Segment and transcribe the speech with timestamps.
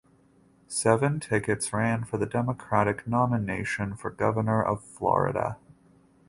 [0.67, 5.57] Seven tickets ran for the Democratic nomination for governor of Florida.